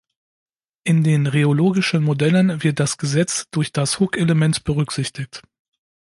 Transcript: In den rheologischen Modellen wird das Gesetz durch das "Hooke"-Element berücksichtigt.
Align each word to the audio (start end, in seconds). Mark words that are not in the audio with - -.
In 0.83 1.03
den 1.03 1.27
rheologischen 1.27 2.01
Modellen 2.03 2.63
wird 2.63 2.79
das 2.79 2.97
Gesetz 2.97 3.45
durch 3.51 3.71
das 3.71 3.99
"Hooke"-Element 3.99 4.63
berücksichtigt. 4.63 5.43